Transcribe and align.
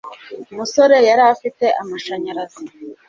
Umusore 0.51 0.95
yari 1.09 1.23
afite 1.33 1.65
amashanyarazi 1.81 2.61